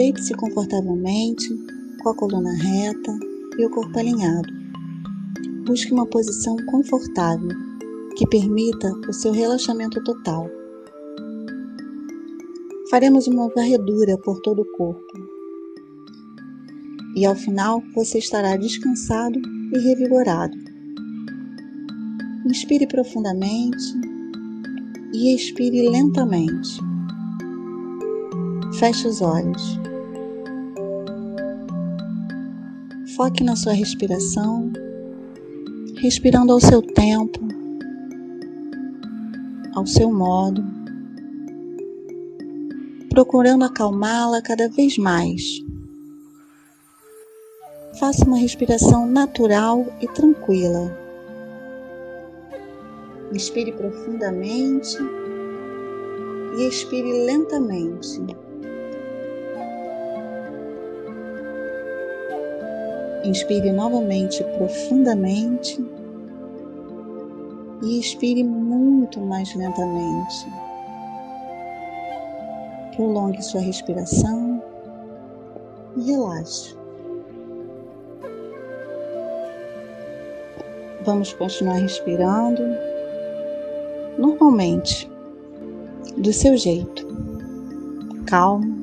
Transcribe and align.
Deite-se 0.00 0.32
confortavelmente, 0.32 1.54
com 2.02 2.08
a 2.08 2.14
coluna 2.14 2.54
reta 2.54 3.18
e 3.58 3.66
o 3.66 3.68
corpo 3.68 3.98
alinhado. 3.98 4.48
Busque 5.66 5.92
uma 5.92 6.06
posição 6.06 6.56
confortável 6.70 7.50
que 8.16 8.26
permita 8.26 8.90
o 9.06 9.12
seu 9.12 9.30
relaxamento 9.30 10.02
total. 10.02 10.48
Faremos 12.90 13.26
uma 13.26 13.50
varredura 13.50 14.16
por 14.16 14.40
todo 14.40 14.62
o 14.62 14.72
corpo. 14.74 15.04
E 17.14 17.26
ao 17.26 17.34
final 17.34 17.82
você 17.94 18.20
estará 18.20 18.56
descansado 18.56 19.38
e 19.38 19.78
revigorado. 19.80 20.56
Inspire 22.46 22.86
profundamente 22.86 23.84
e 25.12 25.34
expire 25.34 25.90
lentamente. 25.90 26.80
Feche 28.78 29.06
os 29.06 29.20
olhos. 29.20 29.89
Foque 33.22 33.44
na 33.44 33.54
sua 33.54 33.74
respiração, 33.74 34.72
respirando 35.98 36.54
ao 36.54 36.58
seu 36.58 36.80
tempo, 36.80 37.38
ao 39.74 39.86
seu 39.86 40.10
modo, 40.10 40.64
procurando 43.10 43.66
acalmá-la 43.66 44.40
cada 44.40 44.70
vez 44.70 44.96
mais. 44.96 45.42
Faça 47.98 48.24
uma 48.24 48.38
respiração 48.38 49.06
natural 49.06 49.84
e 50.00 50.08
tranquila. 50.08 50.90
Inspire 53.34 53.72
profundamente 53.72 54.96
e 56.56 56.66
expire 56.66 57.26
lentamente. 57.26 58.18
Inspire 63.24 63.70
novamente 63.70 64.42
profundamente 64.56 65.78
e 67.82 67.98
expire 67.98 68.42
muito 68.42 69.20
mais 69.20 69.54
lentamente. 69.54 70.46
Prolongue 72.96 73.42
sua 73.42 73.60
respiração 73.60 74.62
e 75.96 76.02
relaxe. 76.02 76.74
Vamos 81.04 81.32
continuar 81.32 81.76
respirando 81.76 82.62
normalmente, 84.18 85.10
do 86.18 86.32
seu 86.32 86.56
jeito, 86.56 87.06
calmo 88.26 88.76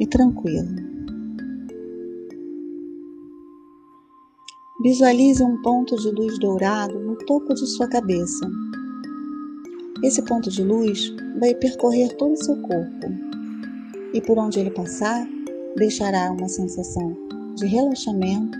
e 0.00 0.06
tranquilo. 0.06 0.81
Visualize 4.82 5.40
um 5.44 5.62
ponto 5.62 5.94
de 5.94 6.10
luz 6.10 6.40
dourado 6.40 6.98
no 6.98 7.14
topo 7.14 7.54
de 7.54 7.64
sua 7.68 7.86
cabeça. 7.86 8.50
Esse 10.02 10.20
ponto 10.22 10.50
de 10.50 10.64
luz 10.64 11.14
vai 11.38 11.54
percorrer 11.54 12.16
todo 12.16 12.32
o 12.32 12.44
seu 12.44 12.60
corpo 12.62 13.06
e 14.12 14.20
por 14.20 14.36
onde 14.38 14.58
ele 14.58 14.72
passar, 14.72 15.24
deixará 15.76 16.32
uma 16.32 16.48
sensação 16.48 17.16
de 17.54 17.66
relaxamento 17.66 18.58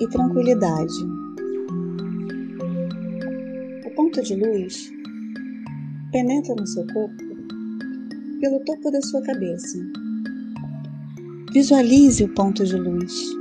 e 0.00 0.06
tranquilidade. 0.06 0.94
O 3.84 3.90
ponto 3.96 4.22
de 4.22 4.36
luz 4.36 4.92
penetra 6.12 6.54
no 6.54 6.66
seu 6.68 6.86
corpo 6.86 7.24
pelo 8.40 8.60
topo 8.60 8.92
da 8.92 9.02
sua 9.02 9.22
cabeça. 9.22 9.76
Visualize 11.52 12.22
o 12.22 12.32
ponto 12.32 12.64
de 12.64 12.76
luz 12.76 13.39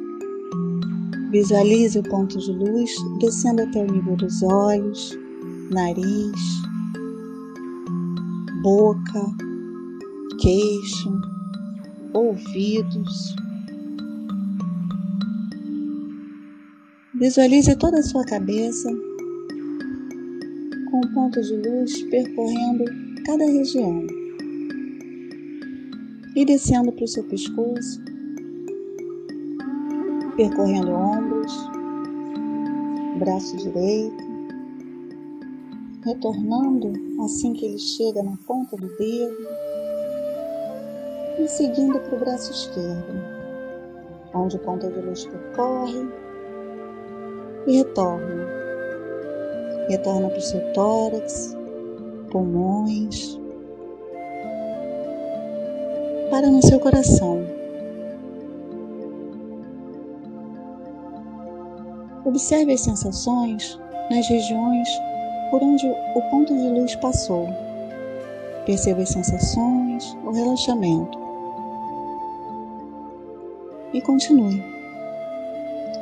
Visualize 1.31 2.00
o 2.00 2.03
ponto 2.03 2.40
de 2.40 2.51
luz 2.51 2.90
descendo 3.19 3.62
até 3.62 3.84
o 3.84 3.91
nível 3.91 4.16
dos 4.16 4.41
olhos, 4.41 5.16
nariz, 5.69 6.41
boca, 8.63 9.22
queixo, 10.41 11.22
ouvidos. 12.13 13.35
Visualize 17.13 17.75
toda 17.75 18.00
a 18.00 18.03
sua 18.03 18.25
cabeça 18.25 18.90
com 20.90 21.00
o 21.00 21.13
ponto 21.13 21.40
de 21.44 21.56
luz 21.57 22.01
percorrendo 22.09 22.85
cada 23.23 23.46
região 23.46 24.07
e 26.35 26.44
descendo 26.44 26.91
para 26.91 27.03
o 27.03 27.07
seu 27.07 27.23
pescoço 27.25 28.09
percorrendo 30.40 30.94
ombros, 30.94 31.70
braço 33.20 33.58
direito, 33.58 34.24
retornando 36.06 36.94
assim 37.26 37.52
que 37.52 37.66
ele 37.66 37.78
chega 37.78 38.24
na 38.24 38.38
ponta 38.48 38.78
do 38.78 38.88
dedo 38.96 39.36
e 41.40 41.48
seguindo 41.50 42.00
para 42.00 42.16
o 42.16 42.20
braço 42.20 42.54
esquerdo, 42.54 43.22
onde 44.34 44.56
a 44.56 44.60
ponta 44.60 44.90
de 44.90 45.02
luz 45.02 45.26
percorre 45.26 46.08
e 47.68 47.80
retorna. 47.80 48.48
Retorna 49.90 50.30
para 50.30 50.38
o 50.38 50.42
seu 50.42 50.62
tórax, 50.72 51.58
pulmões, 52.32 53.38
para 56.32 56.50
no 56.50 56.66
seu 56.66 56.80
coração. 56.80 57.49
Observe 62.29 62.73
as 62.73 62.81
sensações 62.81 63.79
nas 64.12 64.28
regiões 64.28 64.88
por 65.50 65.63
onde 65.63 65.84
o 65.88 66.22
ponto 66.29 66.56
de 66.56 66.69
luz 66.69 66.95
passou. 66.97 67.50
Perceba 68.67 69.01
as 69.01 69.09
sensações, 69.09 70.16
o 70.23 70.29
relaxamento. 70.29 71.17
E 73.95 74.01
continue. 74.01 74.63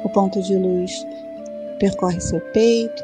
O 0.04 0.10
ponto 0.10 0.42
de 0.42 0.58
luz 0.58 0.92
percorre 1.80 2.20
seu 2.20 2.42
peito, 2.52 3.04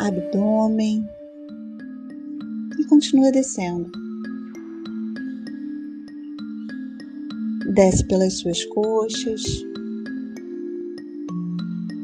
abdômen 0.00 1.08
e 2.80 2.84
continua 2.86 3.30
descendo. 3.30 3.88
Desce 7.74 8.04
pelas 8.08 8.38
suas 8.38 8.64
coxas, 8.64 9.62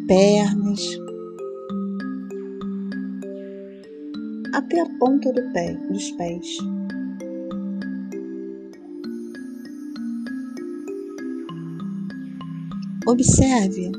pernas, 0.08 0.80
até 4.54 4.80
a 4.80 4.86
ponta 4.98 5.30
do 5.30 5.52
pé, 5.52 5.74
dos 5.90 6.10
pés. 6.12 6.56
Observe 13.06 13.92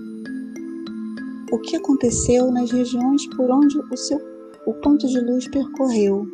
o 1.51 1.59
que 1.59 1.75
aconteceu 1.75 2.51
nas 2.51 2.71
regiões 2.71 3.27
por 3.35 3.49
onde 3.51 3.77
o 3.77 3.97
seu 3.97 4.19
o 4.65 4.73
ponto 4.73 5.07
de 5.07 5.19
luz 5.21 5.47
percorreu. 5.47 6.27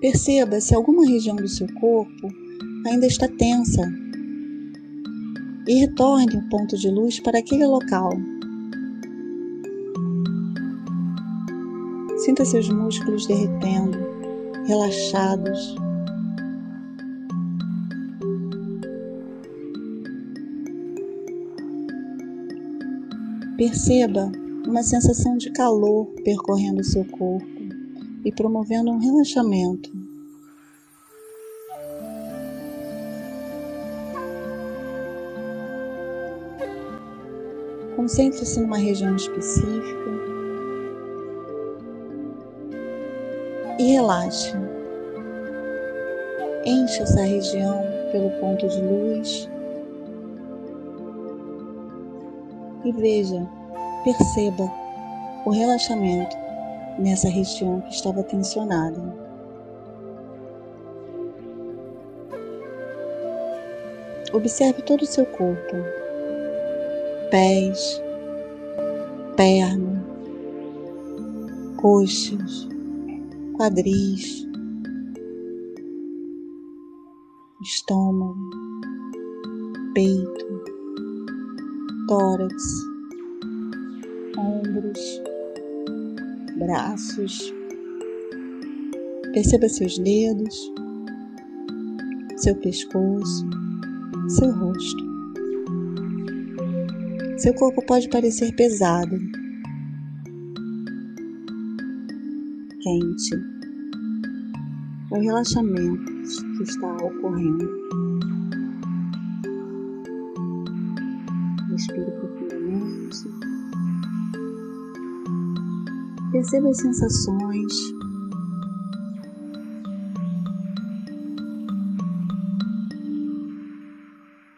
Perceba 0.00 0.60
se 0.60 0.74
alguma 0.74 1.06
região 1.06 1.36
do 1.36 1.48
seu 1.48 1.66
corpo 1.74 2.28
ainda 2.86 3.06
está 3.06 3.26
tensa 3.28 3.99
e 5.70 5.74
retorne 5.74 6.36
o 6.36 6.48
ponto 6.48 6.76
de 6.76 6.90
luz 6.90 7.20
para 7.20 7.38
aquele 7.38 7.64
local. 7.64 8.10
Sinta 12.24 12.44
seus 12.44 12.68
músculos 12.68 13.24
derretendo, 13.28 13.96
relaxados. 14.66 15.76
Perceba 23.56 24.32
uma 24.66 24.82
sensação 24.82 25.36
de 25.36 25.52
calor 25.52 26.06
percorrendo 26.24 26.82
seu 26.82 27.04
corpo 27.04 27.46
e 28.24 28.32
promovendo 28.32 28.90
um 28.90 28.98
relaxamento. 28.98 30.09
Concentre-se 38.00 38.58
numa 38.58 38.78
região 38.78 39.14
específica 39.14 40.10
e 43.78 43.92
relaxe. 43.92 44.54
Enche 46.64 47.02
essa 47.02 47.20
região 47.20 47.84
pelo 48.10 48.30
ponto 48.40 48.66
de 48.66 48.80
luz 48.80 49.50
e 52.86 52.92
veja, 52.92 53.46
perceba 54.02 54.72
o 55.44 55.50
relaxamento 55.50 56.34
nessa 56.98 57.28
região 57.28 57.82
que 57.82 57.92
estava 57.92 58.22
tensionada. 58.22 59.14
Observe 64.32 64.80
todo 64.80 65.02
o 65.02 65.06
seu 65.06 65.26
corpo 65.26 65.99
pés, 67.30 68.02
perna, 69.36 70.04
coxas, 71.76 72.68
quadris, 73.56 74.46
estômago, 77.62 78.50
peito, 79.94 80.46
tórax, 82.08 82.62
ombros, 84.36 85.22
braços. 86.58 87.54
Perceba 89.32 89.68
seus 89.68 89.96
dedos, 89.98 90.72
seu 92.36 92.56
pescoço, 92.56 93.46
seu 94.28 94.50
rosto. 94.52 95.09
Seu 97.40 97.54
corpo 97.54 97.80
pode 97.86 98.06
parecer 98.10 98.54
pesado, 98.54 99.18
quente. 102.82 103.34
O 105.10 105.18
relaxamento 105.18 106.12
que 106.58 106.62
está 106.64 106.96
ocorrendo. 106.96 107.66
Respire 111.70 112.10
profundamente. 112.10 113.24
Perceba 116.32 116.68
as 116.68 116.76
sensações. 116.76 117.72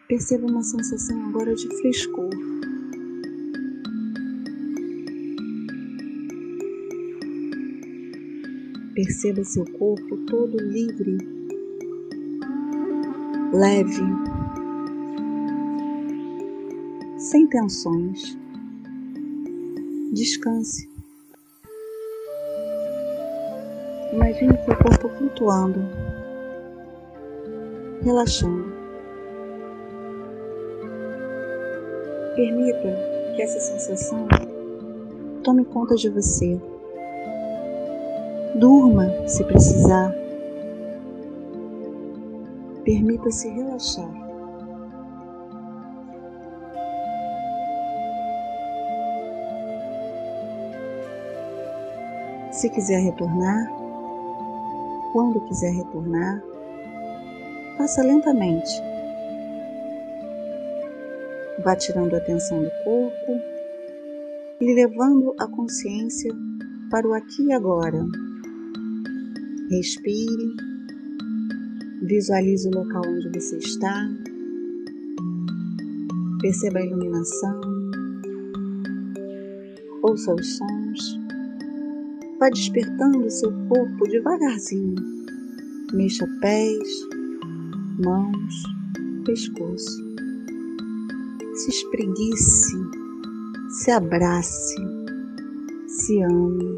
Perceba 0.09 0.45
uma 0.47 0.61
sensação 0.63 1.29
agora 1.29 1.55
de 1.55 1.69
frescor. 1.77 2.29
Perceba 8.93 9.43
seu 9.43 9.65
corpo 9.65 10.17
todo 10.27 10.55
livre, 10.55 11.17
leve, 13.51 14.03
sem 17.17 17.47
tensões. 17.47 18.37
Descanse. 20.13 20.87
Imagine 24.13 24.63
seu 24.63 24.75
corpo 24.77 25.09
flutuando, 25.09 25.79
relaxando. 28.03 28.71
Permita 32.35 32.95
que 33.35 33.41
essa 33.41 33.59
sensação 33.59 34.27
tome 35.43 35.65
conta 35.65 35.95
de 35.95 36.09
você. 36.09 36.61
Durma 38.55 39.27
se 39.27 39.43
precisar. 39.43 40.13
Permita-se 42.85 43.49
relaxar. 43.49 44.23
Se 52.51 52.69
quiser 52.69 52.99
retornar, 52.99 53.67
quando 55.11 55.41
quiser 55.41 55.71
retornar, 55.71 56.43
faça 57.77 58.03
lentamente. 58.03 58.79
Vá 61.63 61.75
tirando 61.75 62.13
a 62.13 62.17
atenção 62.17 62.61
do 62.61 62.69
corpo 62.83 63.41
e 64.61 64.73
levando 64.75 65.33
a 65.39 65.47
consciência 65.47 66.31
para 66.91 67.07
o 67.07 67.13
aqui 67.13 67.47
e 67.47 67.53
agora. 67.53 68.05
Respire, 69.75 70.55
visualize 72.03 72.67
o 72.67 72.71
local 72.71 73.01
onde 73.07 73.27
você 73.29 73.57
está, 73.57 74.07
perceba 76.39 76.77
a 76.77 76.85
iluminação, 76.85 77.59
ouça 80.03 80.35
os 80.35 80.57
sons, 80.57 81.19
vá 82.39 82.51
despertando 82.51 83.27
seu 83.31 83.51
corpo 83.67 84.07
devagarzinho. 84.07 84.93
Mexa 85.91 86.27
pés, 86.39 87.07
mãos, 88.05 88.63
pescoço. 89.25 90.03
Se 91.55 91.71
espreguice, 91.71 92.77
se 93.71 93.89
abrace, 93.89 94.75
se 95.87 96.21
ame, 96.21 96.77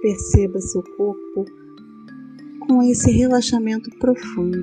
perceba 0.00 0.58
seu 0.62 0.82
corpo 0.96 1.44
com 2.66 2.82
esse 2.82 3.10
relaxamento 3.10 3.90
profundo 3.98 4.58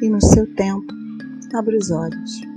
e 0.00 0.08
no 0.08 0.20
seu 0.20 0.46
tempo 0.54 0.86
abra 1.54 1.76
os 1.76 1.90
olhos. 1.90 2.55